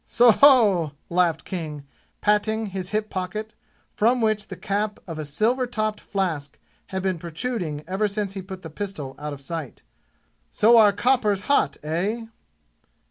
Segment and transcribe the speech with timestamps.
[0.07, 1.83] "So ho!" laughed King,
[2.21, 3.53] patting his hip pocket,
[3.93, 8.41] from which the cap of a silver topped flask had been protruding ever since he
[8.41, 9.83] put the pistol out of sight.
[10.49, 12.23] "So our copper's hot, eh?"